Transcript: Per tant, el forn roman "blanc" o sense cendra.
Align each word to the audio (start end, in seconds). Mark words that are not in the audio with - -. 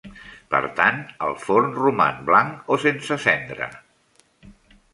Per 0.53 0.61
tant, 0.79 0.95
el 1.25 1.35
forn 1.43 1.69
roman 1.81 2.23
"blanc" 2.31 2.73
o 2.77 2.81
sense 2.87 3.19
cendra. 3.27 3.69